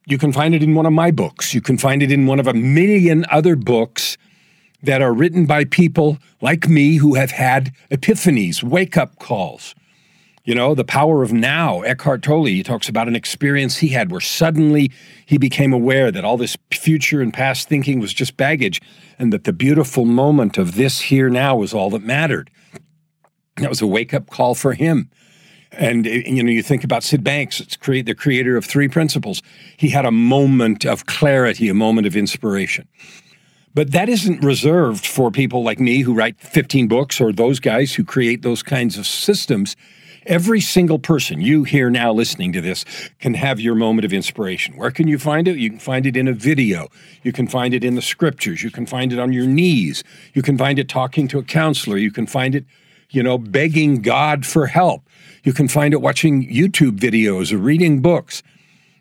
you 0.05 0.17
can 0.17 0.31
find 0.31 0.55
it 0.55 0.63
in 0.63 0.73
one 0.73 0.85
of 0.85 0.93
my 0.93 1.11
books. 1.11 1.53
You 1.53 1.61
can 1.61 1.77
find 1.77 2.01
it 2.01 2.11
in 2.11 2.25
one 2.25 2.39
of 2.39 2.47
a 2.47 2.53
million 2.53 3.25
other 3.29 3.55
books 3.55 4.17
that 4.81 5.01
are 5.01 5.13
written 5.13 5.45
by 5.45 5.65
people 5.65 6.17
like 6.41 6.69
me 6.69 6.95
who 6.95 7.15
have 7.15 7.31
had 7.31 7.73
epiphanies, 7.91 8.63
wake 8.63 8.95
up 8.95 9.19
calls. 9.19 9.75
You 10.47 10.55
know, 10.55 10.73
the 10.73 10.85
power 10.85 11.23
of 11.23 11.33
now. 11.33 11.81
Eckhart 11.81 12.21
Tolle, 12.21 12.45
he 12.45 12.63
talks 12.63 12.87
about 12.87 13.09
an 13.09 13.17
experience 13.17 13.79
he 13.79 13.89
had 13.89 14.09
where 14.11 14.21
suddenly 14.21 14.89
he 15.25 15.37
became 15.37 15.73
aware 15.73 16.09
that 16.09 16.23
all 16.23 16.37
this 16.37 16.55
future 16.71 17.21
and 17.21 17.33
past 17.33 17.67
thinking 17.67 17.99
was 17.99 18.13
just 18.13 18.37
baggage 18.37 18.81
and 19.19 19.33
that 19.33 19.43
the 19.43 19.51
beautiful 19.51 20.05
moment 20.05 20.57
of 20.57 20.75
this 20.75 21.01
here 21.01 21.29
now 21.29 21.57
was 21.57 21.73
all 21.73 21.89
that 21.89 22.01
mattered. 22.01 22.49
That 23.57 23.67
was 23.67 23.81
a 23.81 23.87
wake 23.87 24.13
up 24.13 24.29
call 24.29 24.55
for 24.55 24.71
him. 24.71 25.09
And 25.73 26.07
eh, 26.07 26.23
you 26.25 26.41
know, 26.41 26.49
you 26.49 26.63
think 26.63 26.85
about 26.85 27.03
Syd 27.03 27.25
Banks, 27.25 27.59
it's 27.59 27.75
create 27.75 28.05
the 28.05 28.15
creator 28.15 28.55
of 28.55 28.63
three 28.63 28.87
principles. 28.87 29.41
He 29.75 29.89
had 29.89 30.05
a 30.05 30.11
moment 30.11 30.85
of 30.85 31.07
clarity, 31.07 31.67
a 31.67 31.73
moment 31.73 32.07
of 32.07 32.15
inspiration. 32.15 32.87
But 33.73 33.91
that 33.91 34.07
isn't 34.07 34.45
reserved 34.45 35.05
for 35.05 35.29
people 35.29 35.63
like 35.63 35.81
me 35.81 36.03
who 36.03 36.13
write 36.13 36.39
15 36.39 36.87
books 36.87 37.19
or 37.19 37.33
those 37.33 37.59
guys 37.59 37.95
who 37.95 38.05
create 38.05 38.43
those 38.43 38.63
kinds 38.63 38.97
of 38.97 39.05
systems. 39.05 39.75
Every 40.27 40.59
single 40.59 40.99
person 40.99 41.39
you 41.39 41.63
here 41.63 41.89
now 41.89 42.11
listening 42.11 42.51
to 42.51 42.59
this 42.59 42.83
can 43.21 43.33
have 43.35 43.61
your 43.61 43.75
moment 43.75 44.03
of 44.03 44.11
inspiration. 44.11 44.75
Where 44.75 44.91
can 44.91 45.07
you 45.07 45.17
find 45.17 45.47
it? 45.47 45.55
You 45.55 45.69
can 45.69 45.79
find 45.79 46.05
it 46.05 46.17
in 46.17 46.27
a 46.27 46.33
video. 46.33 46.89
You 47.23 47.31
can 47.31 47.47
find 47.47 47.73
it 47.73 47.81
in 47.81 47.95
the 47.95 48.01
scriptures. 48.01 48.61
You 48.61 48.69
can 48.69 48.85
find 48.85 49.13
it 49.13 49.19
on 49.19 49.31
your 49.31 49.47
knees. 49.47 50.03
You 50.33 50.41
can 50.41 50.57
find 50.57 50.79
it 50.79 50.89
talking 50.89 51.29
to 51.29 51.39
a 51.39 51.43
counselor. 51.43 51.95
You 51.95 52.11
can 52.11 52.27
find 52.27 52.55
it, 52.55 52.65
you 53.09 53.23
know, 53.23 53.37
begging 53.37 54.01
God 54.01 54.45
for 54.45 54.67
help. 54.67 55.07
You 55.45 55.53
can 55.53 55.69
find 55.69 55.93
it 55.93 56.01
watching 56.01 56.45
YouTube 56.45 56.99
videos 56.99 57.53
or 57.53 57.57
reading 57.57 58.01
books. 58.01 58.43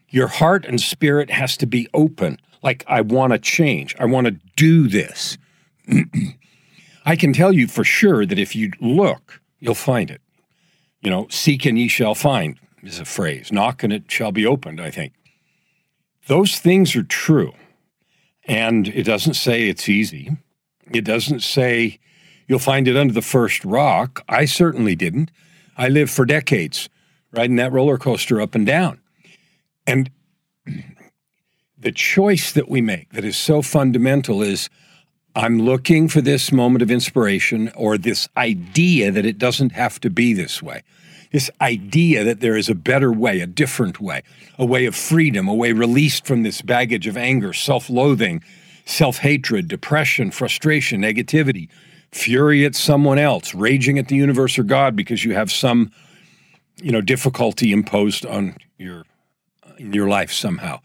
Your 0.08 0.28
heart 0.28 0.64
and 0.64 0.80
spirit 0.80 1.30
has 1.30 1.56
to 1.56 1.66
be 1.66 1.88
open 1.92 2.38
like 2.62 2.84
I 2.86 3.00
want 3.00 3.32
to 3.32 3.40
change. 3.40 3.96
I 3.98 4.04
want 4.04 4.28
to 4.28 4.36
do 4.54 4.86
this. 4.86 5.38
I 7.04 7.16
can 7.16 7.32
tell 7.32 7.52
you 7.52 7.66
for 7.66 7.82
sure 7.82 8.24
that 8.24 8.38
if 8.38 8.54
you 8.54 8.70
look, 8.80 9.40
you'll 9.58 9.74
find 9.74 10.08
it. 10.08 10.20
You 11.06 11.12
know, 11.12 11.28
seek 11.30 11.64
and 11.64 11.78
ye 11.78 11.86
shall 11.86 12.16
find 12.16 12.58
is 12.82 12.98
a 12.98 13.04
phrase. 13.04 13.52
Knock 13.52 13.84
and 13.84 13.92
it 13.92 14.10
shall 14.10 14.32
be 14.32 14.44
opened, 14.44 14.80
I 14.80 14.90
think. 14.90 15.12
Those 16.26 16.58
things 16.58 16.96
are 16.96 17.04
true. 17.04 17.52
And 18.48 18.88
it 18.88 19.04
doesn't 19.04 19.34
say 19.34 19.68
it's 19.68 19.88
easy. 19.88 20.36
It 20.92 21.04
doesn't 21.04 21.44
say 21.44 22.00
you'll 22.48 22.58
find 22.58 22.88
it 22.88 22.96
under 22.96 23.12
the 23.12 23.22
first 23.22 23.64
rock. 23.64 24.24
I 24.28 24.46
certainly 24.46 24.96
didn't. 24.96 25.30
I 25.76 25.86
lived 25.86 26.10
for 26.10 26.26
decades 26.26 26.88
riding 27.30 27.54
that 27.54 27.70
roller 27.70 27.98
coaster 27.98 28.40
up 28.40 28.56
and 28.56 28.66
down. 28.66 29.00
And 29.86 30.10
the 31.78 31.92
choice 31.92 32.50
that 32.50 32.68
we 32.68 32.80
make 32.80 33.12
that 33.12 33.24
is 33.24 33.36
so 33.36 33.62
fundamental 33.62 34.42
is 34.42 34.68
I'm 35.36 35.58
looking 35.58 36.08
for 36.08 36.22
this 36.22 36.50
moment 36.50 36.80
of 36.80 36.90
inspiration 36.90 37.70
or 37.76 37.98
this 37.98 38.26
idea 38.38 39.10
that 39.10 39.26
it 39.26 39.36
doesn't 39.36 39.72
have 39.72 40.00
to 40.00 40.08
be 40.08 40.32
this 40.32 40.62
way. 40.62 40.82
This 41.30 41.50
idea 41.60 42.24
that 42.24 42.40
there 42.40 42.56
is 42.56 42.70
a 42.70 42.74
better 42.74 43.12
way, 43.12 43.42
a 43.42 43.46
different 43.46 44.00
way, 44.00 44.22
a 44.58 44.64
way 44.64 44.86
of 44.86 44.96
freedom, 44.96 45.46
a 45.46 45.54
way 45.54 45.72
released 45.72 46.26
from 46.26 46.42
this 46.42 46.62
baggage 46.62 47.06
of 47.06 47.18
anger, 47.18 47.52
self 47.52 47.90
loathing, 47.90 48.42
self 48.86 49.18
hatred, 49.18 49.68
depression, 49.68 50.30
frustration, 50.30 51.02
negativity, 51.02 51.68
fury 52.12 52.64
at 52.64 52.74
someone 52.74 53.18
else, 53.18 53.54
raging 53.54 53.98
at 53.98 54.08
the 54.08 54.16
universe 54.16 54.58
or 54.58 54.62
God 54.62 54.96
because 54.96 55.22
you 55.22 55.34
have 55.34 55.52
some, 55.52 55.92
you 56.80 56.90
know, 56.90 57.02
difficulty 57.02 57.72
imposed 57.72 58.24
on 58.24 58.56
your 58.78 59.04
in 59.76 59.92
your 59.92 60.08
life 60.08 60.32
somehow. 60.32 60.80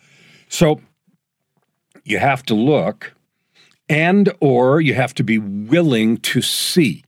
So 0.49 0.81
you 2.03 2.19
have 2.19 2.43
to 2.47 2.53
look 2.53 3.13
and 3.91 4.33
or 4.39 4.79
you 4.79 4.93
have 4.93 5.13
to 5.13 5.23
be 5.23 5.37
willing 5.37 6.15
to 6.15 6.41
see. 6.41 7.03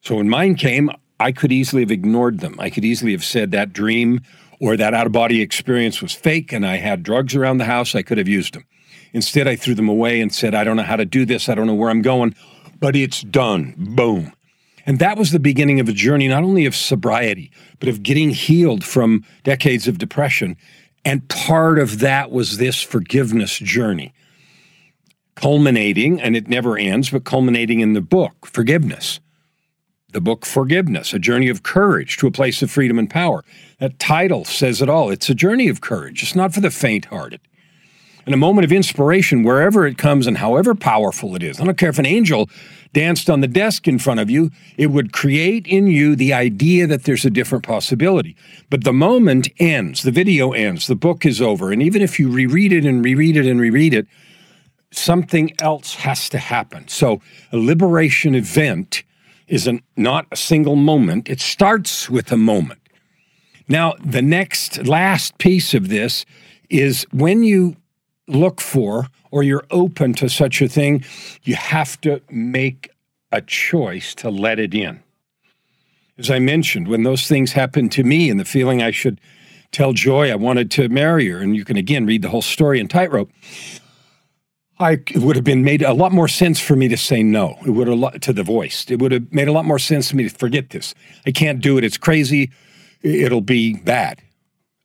So 0.00 0.16
when 0.16 0.28
mine 0.28 0.54
came, 0.54 0.90
I 1.20 1.32
could 1.32 1.52
easily 1.52 1.82
have 1.82 1.90
ignored 1.90 2.40
them. 2.40 2.56
I 2.58 2.70
could 2.70 2.84
easily 2.84 3.12
have 3.12 3.22
said 3.22 3.50
that 3.50 3.74
dream 3.74 4.22
or 4.58 4.78
that 4.78 4.94
out 4.94 5.04
of 5.04 5.12
body 5.12 5.42
experience 5.42 6.00
was 6.00 6.14
fake 6.14 6.50
and 6.50 6.66
I 6.66 6.76
had 6.76 7.02
drugs 7.02 7.36
around 7.36 7.58
the 7.58 7.66
house. 7.66 7.94
I 7.94 8.00
could 8.00 8.16
have 8.16 8.26
used 8.26 8.54
them. 8.54 8.64
Instead, 9.12 9.46
I 9.46 9.54
threw 9.54 9.74
them 9.74 9.88
away 9.88 10.22
and 10.22 10.34
said, 10.34 10.54
I 10.54 10.64
don't 10.64 10.76
know 10.76 10.82
how 10.82 10.96
to 10.96 11.04
do 11.04 11.26
this. 11.26 11.48
I 11.48 11.54
don't 11.54 11.66
know 11.66 11.74
where 11.74 11.90
I'm 11.90 12.02
going, 12.02 12.34
but 12.80 12.96
it's 12.96 13.20
done. 13.20 13.74
Boom. 13.76 14.32
And 14.86 14.98
that 14.98 15.18
was 15.18 15.30
the 15.30 15.40
beginning 15.40 15.78
of 15.78 15.90
a 15.90 15.92
journey, 15.92 16.26
not 16.26 16.42
only 16.42 16.64
of 16.64 16.74
sobriety, 16.74 17.50
but 17.80 17.88
of 17.90 18.02
getting 18.02 18.30
healed 18.30 18.82
from 18.82 19.24
decades 19.44 19.86
of 19.86 19.98
depression 19.98 20.56
and 21.06 21.28
part 21.28 21.78
of 21.78 22.00
that 22.00 22.32
was 22.32 22.56
this 22.56 22.82
forgiveness 22.82 23.60
journey, 23.60 24.12
culminating, 25.36 26.20
and 26.20 26.36
it 26.36 26.48
never 26.48 26.76
ends, 26.76 27.10
but 27.10 27.24
culminating 27.24 27.80
in 27.80 27.92
the 27.92 28.00
book, 28.00 28.46
Forgiveness. 28.46 29.20
The 30.12 30.20
book 30.20 30.44
Forgiveness, 30.44 31.12
a 31.12 31.18
journey 31.18 31.48
of 31.48 31.62
courage 31.62 32.16
to 32.16 32.26
a 32.26 32.32
place 32.32 32.62
of 32.62 32.70
freedom 32.70 32.98
and 32.98 33.08
power. 33.08 33.44
That 33.78 33.98
title 33.98 34.44
says 34.44 34.82
it 34.82 34.88
all. 34.88 35.10
It's 35.10 35.30
a 35.30 35.34
journey 35.34 35.68
of 35.68 35.80
courage. 35.80 36.22
It's 36.22 36.34
not 36.34 36.52
for 36.52 36.60
the 36.60 36.70
faint 36.70 37.06
hearted 37.06 37.40
and 38.26 38.34
a 38.34 38.38
moment 38.38 38.64
of 38.64 38.72
inspiration 38.72 39.44
wherever 39.44 39.86
it 39.86 39.96
comes 39.96 40.26
and 40.26 40.38
however 40.38 40.74
powerful 40.74 41.36
it 41.36 41.42
is. 41.42 41.60
I 41.60 41.64
don't 41.64 41.78
care 41.78 41.90
if 41.90 41.98
an 41.98 42.06
angel 42.06 42.50
danced 42.92 43.30
on 43.30 43.40
the 43.40 43.48
desk 43.48 43.86
in 43.86 43.98
front 43.98 44.20
of 44.20 44.28
you, 44.28 44.50
it 44.76 44.88
would 44.88 45.12
create 45.12 45.66
in 45.66 45.86
you 45.86 46.16
the 46.16 46.32
idea 46.32 46.86
that 46.88 47.04
there's 47.04 47.24
a 47.24 47.30
different 47.30 47.64
possibility. 47.64 48.36
But 48.68 48.84
the 48.84 48.92
moment 48.92 49.48
ends, 49.58 50.02
the 50.02 50.10
video 50.10 50.52
ends, 50.52 50.88
the 50.88 50.96
book 50.96 51.24
is 51.24 51.40
over. 51.40 51.70
And 51.70 51.82
even 51.82 52.02
if 52.02 52.18
you 52.18 52.28
reread 52.28 52.72
it 52.72 52.84
and 52.84 53.04
reread 53.04 53.36
it 53.36 53.46
and 53.46 53.60
reread 53.60 53.94
it, 53.94 54.06
something 54.96 55.52
else 55.60 55.94
has 55.94 56.28
to 56.30 56.38
happen. 56.38 56.88
So 56.88 57.20
a 57.52 57.56
liberation 57.56 58.34
event 58.34 59.02
is 59.48 59.68
not 59.96 60.26
a 60.32 60.36
single 60.36 60.76
moment, 60.76 61.28
it 61.28 61.40
starts 61.40 62.10
with 62.10 62.32
a 62.32 62.36
moment. 62.36 62.80
Now, 63.68 63.94
the 64.04 64.22
next, 64.22 64.86
last 64.86 65.38
piece 65.38 65.74
of 65.74 65.88
this 65.88 66.24
is 66.70 67.06
when 67.12 67.42
you 67.42 67.76
look 68.28 68.60
for 68.60 69.08
or 69.30 69.42
you're 69.42 69.66
open 69.70 70.14
to 70.14 70.28
such 70.28 70.62
a 70.62 70.68
thing, 70.68 71.04
you 71.42 71.54
have 71.54 72.00
to 72.02 72.20
make 72.30 72.90
a 73.32 73.40
choice 73.40 74.14
to 74.16 74.30
let 74.30 74.58
it 74.58 74.74
in. 74.74 75.00
As 76.18 76.30
I 76.30 76.38
mentioned, 76.38 76.88
when 76.88 77.02
those 77.02 77.28
things 77.28 77.52
happened 77.52 77.92
to 77.92 78.04
me 78.04 78.30
and 78.30 78.40
the 78.40 78.44
feeling 78.44 78.82
I 78.82 78.90
should 78.90 79.20
tell 79.72 79.92
Joy 79.92 80.30
I 80.30 80.36
wanted 80.36 80.70
to 80.72 80.88
marry 80.88 81.28
her, 81.28 81.38
and 81.38 81.54
you 81.54 81.64
can 81.64 81.76
again 81.76 82.06
read 82.06 82.22
the 82.22 82.30
whole 82.30 82.42
story 82.42 82.80
in 82.80 82.88
Tightrope, 82.88 83.30
I 84.78 84.92
it 84.92 85.18
would 85.18 85.36
have 85.36 85.44
been 85.44 85.64
made 85.64 85.82
a 85.82 85.94
lot 85.94 86.12
more 86.12 86.28
sense 86.28 86.60
for 86.60 86.76
me 86.76 86.88
to 86.88 86.96
say 86.96 87.22
no. 87.22 87.56
It 87.66 87.70
would 87.70 87.88
have 87.88 88.20
to 88.20 88.32
the 88.32 88.42
voice. 88.42 88.84
It 88.90 89.00
would 89.00 89.12
have 89.12 89.32
made 89.32 89.48
a 89.48 89.52
lot 89.52 89.64
more 89.64 89.78
sense 89.78 90.10
to 90.10 90.16
me 90.16 90.28
to 90.28 90.34
forget 90.34 90.70
this. 90.70 90.94
I 91.26 91.32
can't 91.32 91.60
do 91.60 91.78
it. 91.78 91.84
It's 91.84 91.98
crazy. 91.98 92.50
It'll 93.02 93.40
be 93.40 93.74
bad. 93.74 94.22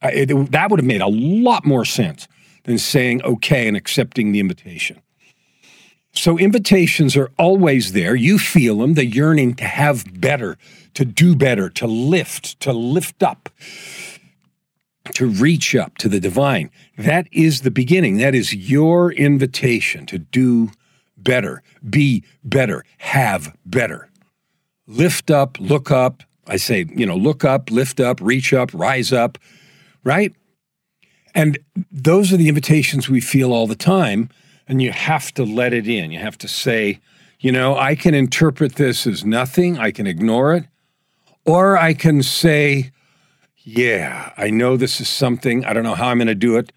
It, 0.01 0.31
it, 0.31 0.51
that 0.51 0.69
would 0.69 0.79
have 0.79 0.87
made 0.87 1.01
a 1.01 1.07
lot 1.07 1.65
more 1.65 1.85
sense 1.85 2.27
than 2.63 2.77
saying 2.77 3.21
okay 3.23 3.67
and 3.67 3.75
accepting 3.75 4.31
the 4.31 4.39
invitation. 4.39 5.01
So 6.13 6.37
invitations 6.37 7.15
are 7.15 7.31
always 7.37 7.93
there. 7.93 8.15
You 8.15 8.37
feel 8.37 8.79
them, 8.79 8.95
the 8.95 9.05
yearning 9.05 9.55
to 9.55 9.63
have 9.63 10.19
better, 10.19 10.57
to 10.93 11.05
do 11.05 11.35
better, 11.35 11.69
to 11.69 11.87
lift, 11.87 12.59
to 12.61 12.73
lift 12.73 13.23
up, 13.23 13.49
to 15.13 15.27
reach 15.27 15.75
up 15.75 15.97
to 15.97 16.09
the 16.09 16.19
divine. 16.19 16.69
That 16.97 17.27
is 17.31 17.61
the 17.61 17.71
beginning. 17.71 18.17
That 18.17 18.35
is 18.35 18.53
your 18.53 19.11
invitation 19.11 20.05
to 20.07 20.19
do 20.19 20.71
better, 21.17 21.63
be 21.87 22.23
better, 22.43 22.83
have 22.99 23.55
better. 23.65 24.09
Lift 24.87 25.31
up, 25.31 25.59
look 25.59 25.91
up. 25.91 26.23
I 26.47 26.57
say, 26.57 26.85
you 26.95 27.05
know, 27.05 27.15
look 27.15 27.45
up, 27.45 27.71
lift 27.71 27.99
up, 27.99 28.19
reach 28.21 28.53
up, 28.53 28.71
rise 28.73 29.13
up, 29.13 29.37
right? 30.03 30.33
And 31.33 31.59
those 31.91 32.33
are 32.33 32.37
the 32.37 32.49
invitations 32.49 33.09
we 33.09 33.21
feel 33.21 33.53
all 33.53 33.67
the 33.67 33.75
time. 33.75 34.29
And 34.67 34.81
you 34.81 34.91
have 34.91 35.33
to 35.33 35.43
let 35.43 35.73
it 35.73 35.87
in. 35.87 36.11
You 36.11 36.19
have 36.19 36.37
to 36.39 36.47
say, 36.47 36.99
you 37.39 37.51
know, 37.51 37.75
I 37.75 37.95
can 37.95 38.13
interpret 38.13 38.75
this 38.75 39.07
as 39.07 39.25
nothing, 39.25 39.77
I 39.77 39.91
can 39.91 40.07
ignore 40.07 40.53
it, 40.53 40.65
or 41.45 41.77
I 41.77 41.93
can 41.93 42.21
say, 42.21 42.91
yeah, 43.63 44.33
I 44.37 44.49
know 44.49 44.77
this 44.77 45.01
is 45.01 45.09
something, 45.09 45.65
I 45.65 45.73
don't 45.73 45.83
know 45.83 45.95
how 45.95 46.09
I'm 46.09 46.17
going 46.17 46.27
to 46.27 46.35
do 46.35 46.57
it, 46.57 46.71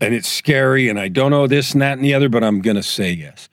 and 0.00 0.14
it's 0.14 0.28
scary, 0.28 0.88
and 0.88 0.98
I 0.98 1.08
don't 1.08 1.30
know 1.30 1.46
this 1.46 1.72
and 1.72 1.82
that 1.82 1.98
and 1.98 2.04
the 2.04 2.14
other, 2.14 2.28
but 2.28 2.44
I'm 2.44 2.60
going 2.60 2.76
to 2.76 2.82
say 2.82 3.12
yes. 3.12 3.48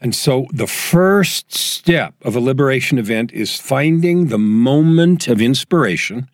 And 0.00 0.14
so 0.14 0.46
the 0.52 0.66
first 0.66 1.54
step 1.54 2.14
of 2.22 2.36
a 2.36 2.40
liberation 2.40 2.98
event 2.98 3.32
is 3.32 3.58
finding 3.58 4.26
the 4.26 4.38
moment 4.38 5.28
of 5.28 5.40
inspiration 5.40 6.28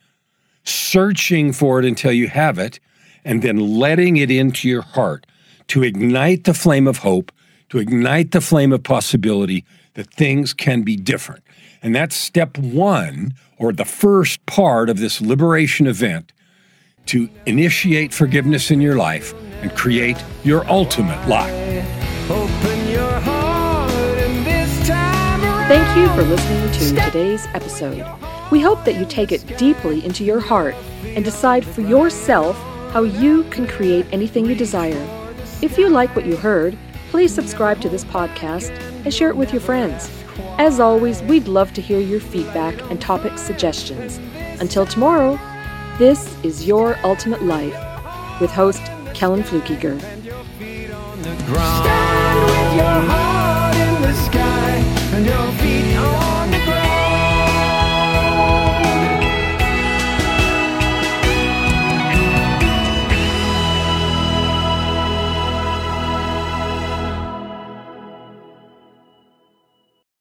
searching 0.65 1.53
for 1.53 1.79
it 1.79 1.85
until 1.85 2.13
you 2.13 2.29
have 2.29 2.59
it, 2.59 2.79
and 3.25 3.43
then 3.43 3.57
letting 3.57 4.17
it 4.17 4.31
into 4.31 4.69
your 4.69 4.83
heart 4.83 5.27
to 5.69 5.83
ignite 5.83 6.45
the 6.45 6.55
flame 6.55 6.87
of 6.87 6.99
hope, 6.99 7.33
to 7.69 7.79
ignite 7.79 8.33
the 8.33 8.41
flame 8.41 8.73
of 8.73 8.83
possibility 8.83 9.65
that 9.95 10.13
things 10.13 10.53
can 10.53 10.83
be 10.83 10.97
different. 10.97 11.43
And 11.83 11.95
that's 11.95 12.15
step 12.15 12.57
one, 12.59 13.35
or 13.59 13.73
the 13.73 13.85
first 13.85 14.45
part 14.47 14.89
of 14.89 14.99
this 14.99 15.21
liberation 15.21 15.87
event 15.87 16.33
to 17.07 17.29
initiate 17.47 18.15
forgiveness 18.15 18.71
in 18.71 18.81
your 18.81 18.95
life 18.95 19.35
and 19.63 19.75
create 19.75 20.23
your 20.45 20.69
ultimate 20.71 21.27
life. 21.29 21.53
Thank 25.69 25.97
you 25.97 26.07
for 26.15 26.23
listening 26.23 26.71
to 26.73 27.05
today's 27.05 27.47
episode. 27.55 28.07
We 28.51 28.61
hope 28.61 28.85
that 28.85 28.97
you 28.97 29.07
take 29.07 29.33
it 29.33 29.57
deeply 29.57 30.05
into 30.05 30.25
your 30.25 30.39
heart 30.39 30.75
and 31.05 31.25
decide 31.25 31.65
for 31.65 31.81
yourself 31.81 32.57
how 32.93 33.03
you 33.03 33.45
can 33.45 33.67
create 33.67 34.07
anything 34.13 34.47
you 34.47 34.55
desire. 34.55 35.09
If 35.63 35.79
you 35.79 35.89
like 35.89 36.15
what 36.15 36.27
you 36.27 36.37
heard, 36.37 36.77
please 37.11 37.35
subscribe 37.35 37.81
to 37.81 37.89
this 37.89 38.05
podcast 38.05 38.71
and 39.05 39.13
share 39.13 39.31
it 39.31 39.37
with 39.37 39.53
your 39.53 39.61
friends. 39.61 40.11
As 40.59 40.81
always, 40.81 41.23
we'd 41.23 41.49
love 41.49 41.73
to 41.75 41.81
hear 41.81 42.01
your 42.01 42.21
feedback 42.21 42.81
and 42.91 43.01
topic 43.01 43.39
suggestions. 43.39 44.19
Until 44.61 44.87
tomorrow, 44.87 45.39
this 45.99 46.37
is 46.43 46.67
Your 46.67 46.99
Ultimate 47.05 47.43
Life 47.43 47.77
with 48.41 48.51
host 48.51 48.83
Kellen 49.15 49.43
Fluckiger. 49.43 50.01